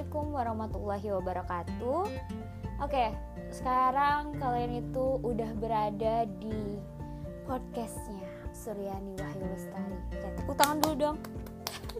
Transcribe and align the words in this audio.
Assalamualaikum 0.00 0.32
warahmatullahi 0.32 1.08
wabarakatuh. 1.12 2.00
Oke, 2.80 3.12
sekarang 3.52 4.32
kalian 4.40 4.80
itu 4.80 5.20
udah 5.20 5.52
berada 5.60 6.24
di 6.40 6.80
podcastnya 7.44 8.24
Suryani 8.48 9.12
Wahyu 9.20 9.44
Lestari. 9.44 10.00
Oke, 10.16 10.28
tepuk 10.40 10.56
tangan 10.56 10.80
dulu 10.80 10.94
dong. 10.96 11.16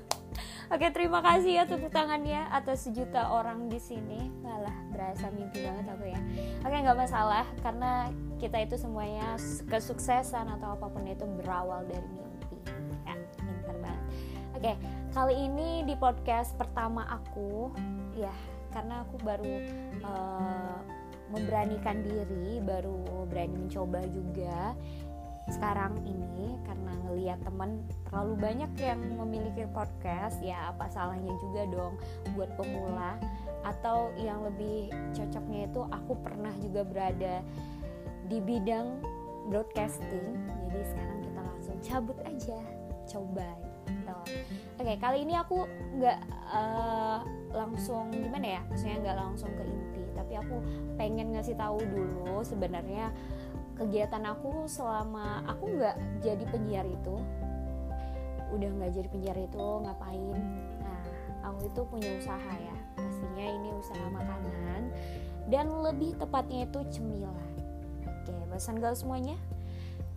Oke, 0.72 0.88
terima 0.96 1.20
kasih 1.20 1.60
ya 1.60 1.68
tepuk 1.68 1.92
tangannya 1.92 2.48
atas 2.48 2.88
sejuta 2.88 3.36
orang 3.36 3.68
di 3.68 3.76
sini. 3.76 4.32
Malah 4.40 4.80
berasa 4.88 5.28
mimpi 5.28 5.60
banget 5.60 5.84
aku 5.92 6.08
ya. 6.08 6.20
Oke, 6.64 6.76
nggak 6.80 7.04
masalah 7.04 7.44
karena 7.60 8.08
kita 8.40 8.64
itu 8.64 8.80
semuanya 8.80 9.36
kesuksesan 9.68 10.48
atau 10.56 10.72
apa 10.72 10.88
pun 10.88 11.04
itu 11.04 11.28
berawal 11.36 11.84
dari 11.84 12.08
mimpi. 12.08 12.29
Oke, 14.60 14.76
kali 15.16 15.48
ini 15.48 15.88
di 15.88 15.96
podcast 15.96 16.52
pertama 16.52 17.08
aku, 17.08 17.72
ya 18.12 18.28
karena 18.76 19.08
aku 19.08 19.16
baru 19.24 19.56
uh, 20.04 20.76
memberanikan 21.32 22.04
diri 22.04 22.60
baru 22.60 23.24
berani 23.24 23.56
mencoba 23.56 24.04
juga. 24.12 24.76
Sekarang 25.48 26.04
ini 26.04 26.60
karena 26.68 26.92
ngelihat 27.08 27.40
teman 27.40 27.88
terlalu 28.04 28.36
banyak 28.36 28.68
yang 28.76 29.00
memiliki 29.00 29.64
podcast 29.72 30.36
ya 30.44 30.76
apa 30.76 30.92
salahnya 30.92 31.32
juga 31.40 31.64
dong 31.64 31.96
buat 32.36 32.52
pemula. 32.60 33.16
Atau 33.64 34.12
yang 34.20 34.44
lebih 34.44 34.92
cocoknya 35.16 35.72
itu 35.72 35.88
aku 35.88 36.20
pernah 36.20 36.52
juga 36.60 36.84
berada 36.84 37.40
di 38.28 38.36
bidang 38.44 39.00
broadcasting. 39.48 40.36
Jadi 40.68 40.84
sekarang 40.84 41.18
kita 41.24 41.40
langsung 41.48 41.76
cabut 41.80 42.18
aja 42.28 42.60
coba 43.08 43.69
oke 44.80 44.96
kali 44.96 45.28
ini 45.28 45.36
aku 45.36 45.68
nggak 46.00 46.18
uh, 46.48 47.20
langsung 47.52 48.08
gimana 48.08 48.58
ya? 48.58 48.60
Maksudnya 48.72 48.96
nggak 49.04 49.18
langsung 49.20 49.52
ke 49.52 49.62
inti 49.68 50.04
tapi 50.16 50.32
aku 50.40 50.56
pengen 50.96 51.36
ngasih 51.36 51.54
tahu 51.54 51.84
dulu 51.84 52.40
sebenarnya 52.40 53.12
kegiatan 53.76 54.24
aku 54.24 54.64
selama 54.64 55.44
aku 55.44 55.68
nggak 55.76 55.96
jadi 56.24 56.44
penyiar 56.48 56.86
itu 56.88 57.16
udah 58.50 58.68
nggak 58.80 58.92
jadi 58.96 59.08
penyiar 59.12 59.36
itu 59.36 59.66
ngapain? 59.84 60.40
Nah 60.80 61.00
aku 61.44 61.68
itu 61.68 61.80
punya 61.84 62.10
usaha 62.16 62.52
ya. 62.56 62.76
Pastinya 62.96 63.46
ini 63.46 63.68
usaha 63.76 64.06
makanan 64.08 64.82
dan 65.52 65.66
lebih 65.84 66.16
tepatnya 66.16 66.64
itu 66.64 66.80
cemilan. 66.88 67.36
Oke 68.08 68.32
bosan 68.48 68.80
gak 68.80 68.96
semuanya 68.96 69.36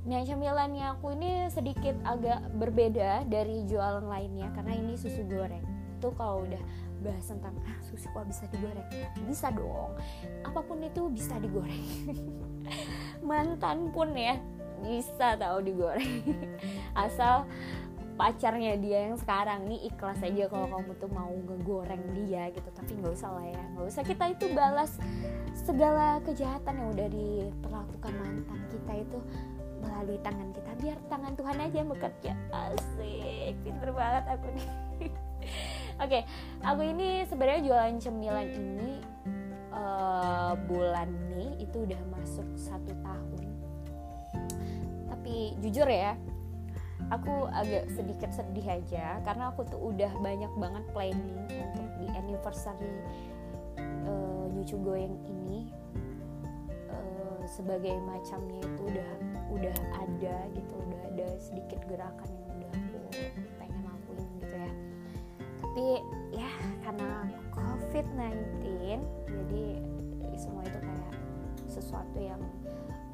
Nah 0.03 0.19
cemilannya 0.27 0.99
aku 0.99 1.15
ini 1.15 1.47
sedikit 1.47 1.95
agak 2.03 2.43
berbeda 2.59 3.23
dari 3.23 3.63
jualan 3.63 4.03
lainnya 4.03 4.51
karena 4.51 4.75
ini 4.75 4.99
susu 4.99 5.23
goreng. 5.23 5.63
Tuh 6.03 6.11
kalau 6.19 6.43
udah 6.43 6.59
bahas 7.03 7.23
tentang 7.23 7.55
ah, 7.63 7.79
susu 7.83 8.11
kok 8.11 8.27
bisa 8.27 8.43
digoreng, 8.51 8.87
bisa 9.23 9.47
dong. 9.55 9.95
Apa 10.43 10.59
pun 10.59 10.83
itu 10.83 11.07
bisa 11.07 11.39
digoreng. 11.39 11.87
Mantan 13.27 13.95
pun 13.95 14.11
ya 14.11 14.35
bisa 14.83 15.39
tahu 15.39 15.63
digoreng. 15.63 16.19
Asal 17.07 17.47
pacarnya 18.13 18.77
dia 18.77 19.09
yang 19.09 19.17
sekarang 19.17 19.65
nih 19.65 19.89
ikhlas 19.89 20.21
aja 20.21 20.45
kalau 20.45 20.69
kamu 20.69 20.91
tuh 21.01 21.09
mau 21.09 21.33
ngegoreng 21.33 22.03
dia 22.13 22.53
gitu 22.53 22.69
tapi 22.69 22.93
nggak 23.01 23.13
usah 23.17 23.33
lah 23.33 23.45
ya 23.49 23.63
nggak 23.73 23.87
usah 23.89 24.03
kita 24.05 24.23
itu 24.37 24.45
balas 24.53 24.91
segala 25.57 26.21
kejahatan 26.21 26.77
yang 26.77 26.89
udah 26.93 27.09
diperlakukan 27.09 28.13
mantan 28.21 28.59
kita 28.69 28.93
itu 29.01 29.17
melalui 29.83 30.19
tangan 30.23 30.49
kita. 30.55 30.71
Biar 30.79 30.97
tangan 31.11 31.33
Tuhan 31.35 31.57
aja 31.59 31.75
yang 31.75 31.89
bekerja. 31.91 32.31
Asik 32.49 33.53
pinter 33.61 33.89
banget 33.91 34.23
aku 34.31 34.47
nih. 34.55 34.67
Oke 36.03 36.09
okay, 36.09 36.21
aku 36.63 36.81
ini 36.87 37.27
sebenarnya 37.29 37.61
jualan 37.69 37.95
cemilan 38.01 38.47
ini 38.49 38.91
uh, 39.75 40.55
bulan 40.65 41.11
Mei. 41.29 41.59
Itu 41.59 41.83
udah 41.83 42.01
masuk 42.09 42.47
satu 42.55 42.91
tahun. 43.03 43.43
Tapi 45.11 45.55
jujur 45.61 45.85
ya 45.85 46.17
aku 47.11 47.45
agak 47.51 47.91
sedikit 47.93 48.31
sedih 48.33 48.67
aja. 48.81 49.19
Karena 49.21 49.53
aku 49.53 49.67
tuh 49.67 49.79
udah 49.79 50.11
banyak 50.17 50.51
banget 50.57 50.83
planning 50.95 51.37
untuk 51.51 51.89
di 51.99 52.07
anniversary 52.15 52.95
uh, 54.07 54.45
nyucu 54.49 54.79
goyang 54.81 55.15
ini. 55.27 55.69
Uh, 56.89 57.41
sebagai 57.45 57.93
macamnya 58.07 58.61
itu 58.63 58.81
udah 58.87 59.09
udah 59.53 59.77
ada 60.01 60.35
gitu 60.57 60.73
udah 60.73 61.01
ada 61.13 61.27
sedikit 61.37 61.79
gerakan 61.85 62.29
yang 62.33 62.49
udah 62.57 62.71
aku 62.73 62.97
pengen 63.61 63.81
lakuin 63.85 64.27
gitu 64.41 64.55
ya. 64.57 64.71
Tapi 65.63 65.87
ya 66.33 66.51
karena 66.83 67.11
covid-19 67.53 68.65
jadi 69.29 69.65
semua 70.37 70.65
itu 70.65 70.79
kayak 70.81 71.13
sesuatu 71.69 72.17
yang 72.17 72.41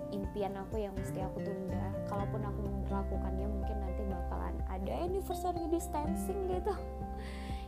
impian 0.10 0.58
aku 0.58 0.82
yang 0.82 0.96
mesti 0.98 1.22
aku 1.22 1.44
tunda. 1.44 1.94
Kalaupun 2.10 2.42
aku 2.42 2.60
melakukannya 2.90 3.48
mungkin 3.48 3.78
nanti 3.84 4.02
bakalan 4.10 4.56
ada 4.66 4.94
anniversary 5.06 5.64
distancing 5.70 6.50
gitu. 6.50 6.74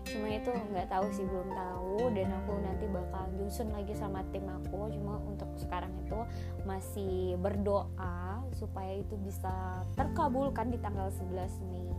Cuma 0.02 0.28
itu 0.34 0.50
nggak 0.50 0.90
tahu 0.90 1.08
sih 1.14 1.26
belum 1.30 1.54
tahu. 1.54 2.10
Dan 2.18 2.34
aku 2.34 2.52
nanti 2.66 2.86
bakal 2.90 3.30
nyusun 3.38 3.70
lagi 3.70 3.94
sama 3.94 4.26
tim 4.34 4.50
aku. 4.50 4.90
Cuma 4.90 5.22
untuk 5.22 5.48
sekarang 5.62 5.91
masih 6.72 7.36
berdoa 7.36 8.40
supaya 8.56 9.04
itu 9.04 9.20
bisa 9.20 9.84
terkabulkan 10.00 10.72
di 10.72 10.80
tanggal 10.80 11.12
11 11.12 11.68
Mei 11.68 11.92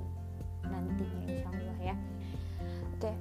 nantinya 0.64 1.20
insya 1.28 1.48
Allah 1.52 1.78
ya. 1.92 1.96
Oke 2.96 3.12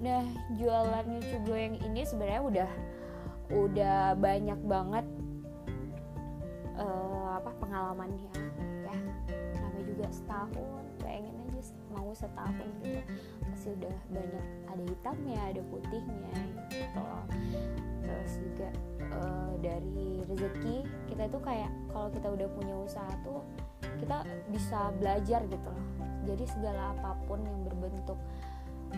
nah 0.00 0.24
jualan 0.56 1.04
YouTube 1.12 1.52
yang 1.52 1.76
ini 1.84 2.00
sebenarnya 2.08 2.40
udah 2.40 2.70
udah 3.52 4.00
banyak 4.16 4.60
banget 4.64 5.04
uh, 6.80 7.36
apa 7.36 7.52
pengalamannya 7.60 8.32
ya. 8.88 8.96
Namanya 9.60 9.84
juga 9.84 10.06
setahun 10.08 10.84
pengen 11.04 11.36
aja 11.44 11.60
mau 11.92 12.08
setahun 12.16 12.68
gitu. 12.80 13.00
Pasti 13.44 13.68
udah 13.76 13.96
banyak 14.08 14.46
ada 14.72 14.84
hitamnya 14.88 15.40
ada 15.52 15.62
putihnya 15.68 16.32
gitu 16.72 17.04
terus 18.10 18.32
juga 18.42 18.68
uh, 19.14 19.39
dari 19.60 20.24
rezeki 20.24 20.76
kita 21.12 21.22
itu 21.28 21.38
kayak 21.44 21.70
kalau 21.92 22.08
kita 22.08 22.28
udah 22.32 22.48
punya 22.56 22.74
usaha 22.80 23.12
tuh 23.22 23.44
kita 24.00 24.24
bisa 24.48 24.88
belajar 24.96 25.44
gitu 25.44 25.68
loh. 25.68 25.86
Jadi 26.24 26.44
segala 26.48 26.96
apa 26.96 27.16
pun 27.28 27.40
yang 27.44 27.60
berbentuk 27.64 28.16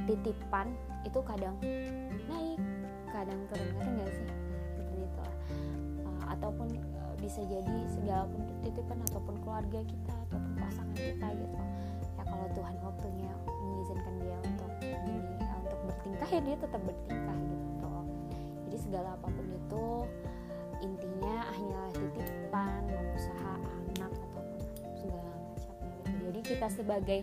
titipan 0.06 0.72
itu 1.02 1.18
kadang 1.22 1.54
naik 2.30 2.58
kadang 3.10 3.40
turun 3.50 3.68
ngerti 3.76 3.90
nggak 3.92 4.10
sih? 4.10 4.28
Seperti 4.72 4.94
itu 5.02 5.18
lah. 5.20 5.36
Uh, 6.06 6.22
ataupun 6.32 6.68
uh, 6.72 7.14
bisa 7.18 7.40
jadi 7.46 7.76
segala 7.90 8.24
pun 8.30 8.42
titipan 8.64 8.98
ataupun 9.12 9.34
keluarga 9.42 9.80
kita 9.84 10.14
ataupun 10.30 10.52
pasangan 10.58 10.96
kita 10.96 11.26
gitu. 11.36 11.58
Ya 12.18 12.22
kalau 12.24 12.46
Tuhan 12.54 12.74
waktunya 12.80 13.32
mengizinkan 13.46 14.14
dia 14.22 14.36
untuk 14.46 14.70
ini 14.82 15.16
untuk 15.62 15.78
bertingkah 15.90 16.28
ya 16.30 16.40
dia 16.40 16.56
tetap 16.56 16.80
bertingkah 16.82 17.38
gitu. 17.50 17.92
Jadi 18.66 18.76
segala 18.80 19.08
apa 19.18 19.26
pun 19.28 19.46
itu 19.50 19.84
intinya 20.82 21.47
hanyalah 21.54 21.93
titipan 21.94 22.82
usaha 23.15 23.53
anak 23.56 24.10
ataupun 24.10 24.44
segala 24.98 25.32
macamnya 25.47 25.88
gitu. 26.03 26.12
Jadi 26.28 26.41
kita 26.43 26.66
sebagai 26.69 27.20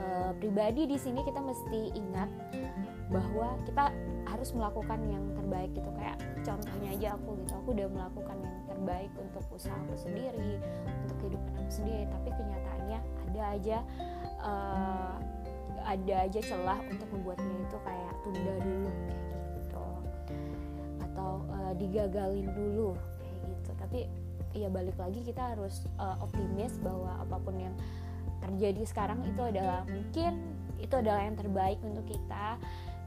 uh, 0.00 0.32
pribadi 0.40 0.88
di 0.88 0.96
sini 0.98 1.20
kita 1.22 1.40
mesti 1.44 1.92
ingat 1.94 2.30
bahwa 3.12 3.60
kita 3.68 3.92
harus 4.24 4.50
melakukan 4.56 5.00
yang 5.06 5.24
terbaik 5.36 5.70
gitu. 5.76 5.90
Kayak 6.00 6.18
contohnya 6.42 6.88
aja 6.96 7.08
aku 7.20 7.30
gitu 7.44 7.52
aku 7.54 7.68
udah 7.76 7.88
melakukan 7.92 8.36
yang 8.40 8.56
terbaik 8.66 9.12
untuk 9.20 9.44
usaha 9.52 9.76
aku 9.86 9.94
sendiri 10.00 10.58
untuk 11.04 11.16
kehidupan 11.20 11.52
aku 11.60 11.70
sendiri. 11.70 12.04
Tapi 12.08 12.28
kenyataannya 12.32 12.98
ada 13.28 13.42
aja 13.52 13.78
uh, 14.40 15.14
ada 15.84 16.14
aja 16.24 16.40
celah 16.40 16.80
untuk 16.88 17.08
membuatnya 17.12 17.56
itu 17.60 17.76
kayak 17.84 18.12
tunda 18.24 18.54
dulu 18.64 18.88
kayak 18.88 19.20
gitu. 19.20 19.36
atau 19.36 19.43
digagalin 21.84 22.48
dulu 22.52 22.96
kayak 23.20 23.36
gitu. 23.44 23.70
Tapi 23.76 24.00
ya 24.54 24.68
balik 24.70 24.96
lagi 24.96 25.20
kita 25.20 25.54
harus 25.54 25.84
uh, 26.00 26.16
optimis 26.22 26.78
bahwa 26.80 27.20
apa 27.20 27.36
pun 27.42 27.54
yang 27.58 27.74
terjadi 28.40 28.82
sekarang 28.86 29.20
itu 29.24 29.40
adalah 29.40 29.84
mungkin 29.88 30.40
itu 30.80 30.94
adalah 30.94 31.22
yang 31.24 31.36
terbaik 31.36 31.78
untuk 31.84 32.04
kita. 32.08 32.56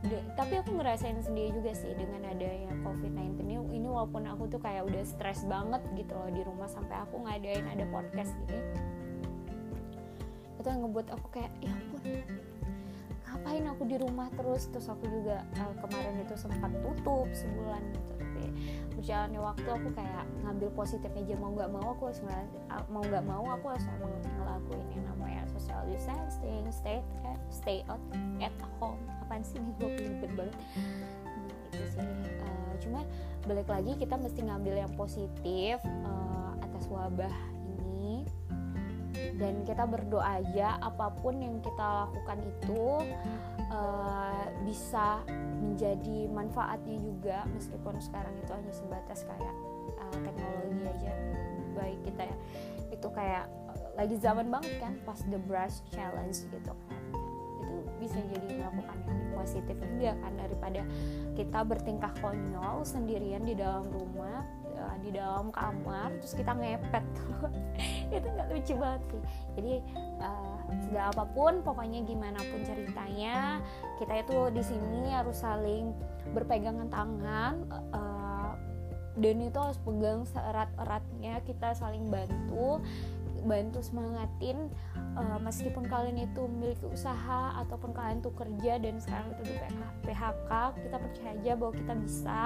De, 0.06 0.22
tapi 0.38 0.62
aku 0.62 0.78
ngerasain 0.78 1.18
sendiri 1.26 1.58
juga 1.58 1.74
sih 1.74 1.90
dengan 1.98 2.30
adanya 2.30 2.70
COVID-19 2.86 3.42
ini, 3.42 3.58
ini 3.82 3.88
walaupun 3.90 4.30
aku 4.30 4.46
tuh 4.46 4.62
kayak 4.62 4.86
udah 4.86 5.02
stres 5.02 5.42
banget 5.50 5.82
gitu 5.98 6.14
loh 6.14 6.30
di 6.30 6.46
rumah 6.46 6.70
sampai 6.70 7.02
aku 7.02 7.26
ngadain 7.26 7.66
ada 7.66 7.82
podcast 7.90 8.30
gini 8.46 8.62
itu 10.68 10.68
yang 10.70 10.84
ngebuat 10.84 11.08
aku 11.16 11.28
kayak 11.32 11.52
ya 11.64 11.72
ampun 11.72 12.02
ngapain 13.48 13.64
aku 13.72 13.88
di 13.88 13.96
rumah 13.96 14.28
terus? 14.36 14.68
Terus 14.76 14.92
aku 14.92 15.08
juga 15.08 15.40
uh, 15.56 15.72
kemarin 15.80 16.20
itu 16.20 16.36
sempat 16.36 16.68
tutup 16.84 17.32
sebulan 17.32 17.80
gitu. 17.96 18.12
Tapi 18.20 18.44
berjalannya 18.92 19.40
waktu 19.40 19.70
aku 19.72 19.88
kayak 19.96 20.28
ngambil 20.44 20.68
positifnya 20.76 21.24
aja 21.24 21.36
mau 21.40 21.56
nggak 21.56 21.72
mau 21.72 21.96
aku 21.96 22.12
harus 22.12 22.20
mau 22.92 23.00
nggak 23.08 23.24
mau 23.24 23.48
aku 23.48 23.66
harus 23.72 23.88
emang 23.88 24.12
ngelakuin 24.20 24.88
yang 24.92 25.06
namanya 25.16 25.42
social 25.56 25.80
distancing 25.88 26.68
stay 26.76 27.00
at, 27.24 27.40
stay 27.48 27.88
out 27.88 28.04
at 28.44 28.52
home. 28.84 29.00
Apaan 29.24 29.48
sih 29.48 29.64
nih 29.64 29.72
gue 29.80 29.96
ribet 29.96 30.32
banget. 30.36 30.56
Nah, 30.60 31.48
itu 31.72 31.86
sih. 31.88 32.04
Uh, 32.44 32.74
cuma 32.84 33.00
balik 33.48 33.72
lagi 33.72 33.96
kita 33.96 34.20
mesti 34.20 34.44
ngambil 34.44 34.76
yang 34.76 34.92
positif 35.00 35.80
uh, 36.04 36.52
atas 36.60 36.84
wabah 36.92 37.32
dan 39.38 39.62
kita 39.64 39.86
berdoa 39.86 40.42
aja 40.42 40.82
apa 40.82 41.14
pun 41.22 41.38
yang 41.38 41.62
kita 41.62 42.10
lakukan 42.10 42.42
itu 42.42 42.84
uh, 43.70 44.46
bisa 44.66 45.22
menjadi 45.62 46.26
manfaatnya 46.34 46.98
juga 46.98 47.38
meskipun 47.54 48.02
sekarang 48.02 48.34
itu 48.42 48.52
hanya 48.52 48.74
sebatas 48.74 49.24
kayak 49.30 49.56
uh, 50.02 50.18
teknologi 50.26 50.84
aja 50.90 51.14
baik 51.78 52.00
kita 52.02 52.22
ya. 52.26 52.38
Itu 52.90 53.08
kayak 53.14 53.46
uh, 53.70 53.90
lagi 53.94 54.18
zaman 54.18 54.50
banget 54.50 54.74
kan 54.82 54.98
pas 55.06 55.22
the 55.30 55.38
brush 55.38 55.86
challenge 55.94 56.42
gitu 56.50 56.74
kan. 56.90 57.02
Itu 57.62 57.76
bisa 58.02 58.18
jadi 58.34 58.58
melakukan 58.58 58.98
yang 59.06 59.22
positif 59.38 59.78
juga 59.78 60.18
kan 60.18 60.34
daripada 60.34 60.82
kita 61.38 61.60
bertingkah 61.62 62.14
konyol 62.26 62.82
sendirian 62.82 63.46
di 63.46 63.54
dalam 63.54 63.86
rumah 63.94 64.42
di 65.04 65.12
dalam 65.12 65.52
kamar 65.52 66.16
terus 66.22 66.34
kita 66.38 66.56
ngepet. 66.56 67.06
Itu 68.16 68.28
nggak 68.28 68.48
lucu 68.54 68.74
banget 68.80 69.02
sih. 69.12 69.22
Jadi 69.60 69.76
uh, 70.24 70.58
segala 70.88 71.08
apa 71.12 71.26
pun 71.32 71.54
pokoknya 71.64 72.04
gimana 72.04 72.40
pun 72.52 72.62
ceritanya 72.64 73.64
kita 73.98 74.24
itu 74.24 74.38
di 74.52 74.64
sini 74.64 75.12
harus 75.16 75.40
saling 75.42 75.96
berpegangan 76.36 76.92
tangan 76.92 77.54
uh, 77.96 78.54
dan 79.18 79.42
itu 79.42 79.58
harus 79.58 79.80
pegang 79.82 80.22
seerat-eratnya 80.30 81.42
kita 81.42 81.74
saling 81.74 82.06
bantu 82.14 82.78
bantu 83.46 83.84
semangatin 83.84 84.72
uh, 85.18 85.40
meskipun 85.42 85.86
kalian 85.86 86.30
itu 86.30 86.46
memiliki 86.46 86.86
usaha 86.88 87.54
ataupun 87.66 87.94
kalian 87.94 88.22
tuh 88.22 88.34
kerja 88.34 88.82
dan 88.82 88.98
sekarang 89.02 89.34
itu 89.38 89.54
di 89.54 89.56
PHK 90.08 90.52
kita 90.82 90.98
percaya 90.98 91.30
aja 91.38 91.52
bahwa 91.58 91.74
kita 91.76 91.94
bisa. 92.00 92.42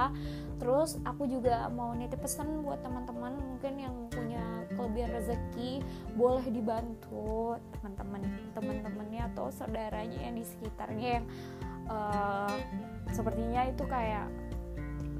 Terus 0.57 0.97
aku 1.03 1.25
juga 1.27 1.67
mau 1.69 1.93
nitip 1.95 2.21
pesan 2.21 2.63
buat 2.65 2.81
teman-teman 2.81 3.37
mungkin 3.37 3.73
yang 3.77 3.95
punya 4.09 4.43
kelebihan 4.75 5.11
rezeki 5.13 5.83
boleh 6.15 6.45
dibantu 6.49 7.57
teman-teman 7.77 8.21
teman-temannya 8.57 9.21
atau 9.33 9.51
saudaranya 9.53 10.19
yang 10.21 10.35
di 10.37 10.45
sekitarnya 10.45 11.09
yang 11.21 11.25
uh, 11.91 12.55
sepertinya 13.11 13.67
itu 13.67 13.83
kayak 13.85 14.27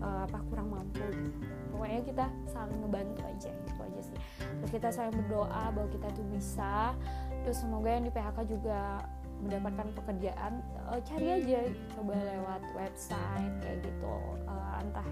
uh, 0.02 0.26
apa 0.26 0.40
kurang 0.50 0.72
mampu 0.72 1.04
gitu 1.12 1.61
pokoknya 1.72 2.02
kita 2.04 2.26
saling 2.52 2.78
ngebantu 2.84 3.22
aja 3.26 3.50
itu 3.50 3.82
aja 3.82 4.02
sih. 4.04 4.18
Terus 4.62 4.72
kita 4.72 4.90
saling 4.92 5.16
berdoa 5.26 5.64
bahwa 5.74 5.88
kita 5.90 6.08
tuh 6.14 6.26
bisa. 6.30 6.94
Terus 7.42 7.58
semoga 7.64 7.90
yang 7.90 8.06
di 8.06 8.14
PHK 8.14 8.38
juga 8.46 9.02
mendapatkan 9.42 9.88
pekerjaan 9.98 10.62
uh, 10.86 11.02
cari 11.02 11.28
aja 11.42 11.66
coba 11.98 12.14
lewat 12.14 12.62
website 12.78 13.54
kayak 13.66 13.80
gitu. 13.82 14.16
Uh, 14.46 14.74
entah 14.86 15.08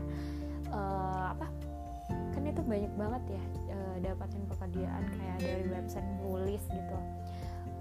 uh, 0.69 1.33
apa 1.33 1.47
kan 2.09 2.41
itu 2.45 2.61
banyak 2.61 2.93
banget 2.93 3.37
ya 3.37 3.43
uh, 3.73 3.95
dapatin 4.05 4.45
pekerjaan 4.45 5.03
kayak 5.17 5.37
dari 5.41 5.65
website 5.73 6.05
nulis 6.21 6.61
gitu. 6.69 6.97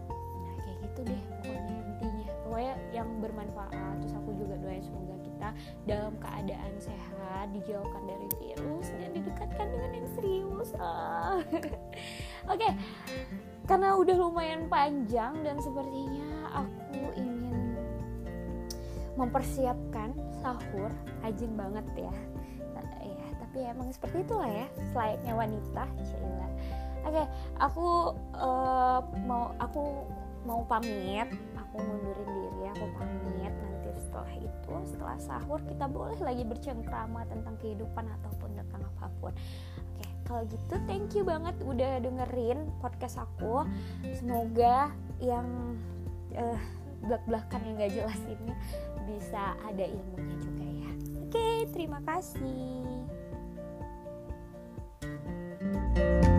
Nah 0.08 0.56
kayak 0.64 0.78
gitu 0.88 1.00
deh 1.12 1.22
pokoknya 1.44 1.76
intinya. 1.84 2.28
Pokoknya 2.48 2.74
yang 2.96 3.08
bermanfaat 3.20 3.94
terus 4.00 4.14
aku 4.16 4.32
juga 4.40 4.56
doain 4.56 4.81
semoga 4.81 5.18
kita 5.38 5.55
dalam 5.87 6.19
keadaan 6.19 6.73
sehat 6.82 7.46
dijauhkan 7.55 8.02
dari 8.11 8.26
virus 8.43 8.90
dan 8.99 9.14
didekatkan 9.14 9.67
dengan 9.70 9.90
yang 9.94 10.08
serius 10.19 10.70
ah. 10.82 11.38
oke 12.50 12.58
okay. 12.58 12.75
karena 13.70 13.94
udah 13.94 14.17
lumayan 14.19 14.67
panjang 14.67 15.38
dan 15.46 15.62
sepertinya 15.62 16.50
aku 16.67 17.06
ingin 17.14 17.79
mempersiapkan 19.14 20.11
sahur 20.43 20.90
rajin 21.23 21.55
banget 21.55 21.87
ya 21.94 22.14
ya 22.99 23.29
tapi 23.38 23.58
emang 23.62 23.88
seperti 23.94 24.26
itulah 24.26 24.50
ya 24.50 24.67
selayaknya 24.91 25.32
wanita 25.38 25.84
oke 27.06 27.14
okay, 27.14 27.26
aku 27.62 27.87
uh, 28.34 29.00
mau 29.23 29.55
aku 29.62 30.02
mau 30.48 30.64
pamit 30.64 31.28
aku 31.60 31.76
mundurin 31.76 32.24
diri 32.32 32.64
aku 32.72 32.86
pamit. 32.96 33.52
Nanti 33.52 33.88
setelah 34.00 34.32
itu 34.40 34.72
setelah 34.88 35.18
sahur 35.20 35.60
kita 35.68 35.84
boleh 35.84 36.16
lagi 36.24 36.48
bercengkrama 36.48 37.28
tentang 37.28 37.60
kehidupan 37.60 38.08
ataupun 38.20 38.56
tentang 38.56 38.88
apa 38.96 39.12
pun. 39.20 39.36
Oke 39.92 40.08
kalau 40.24 40.42
gitu 40.48 40.74
thank 40.88 41.12
you 41.12 41.20
banget 41.28 41.52
udah 41.68 42.00
dengerin 42.00 42.72
podcast 42.80 43.20
aku. 43.20 43.68
Semoga 44.16 44.88
yang 45.20 45.76
uh, 46.32 46.60
belak-belakan 47.04 47.60
yang 47.68 47.74
gak 47.84 47.92
jelas 47.92 48.20
ini 48.24 48.52
bisa 49.04 49.52
ada 49.68 49.84
ilmunya 49.84 50.36
juga 50.40 50.64
ya. 50.64 50.90
Oke 51.28 51.48
terima 51.76 52.00
kasih. 52.08 52.88
thank 55.98 56.24
you 56.24 56.38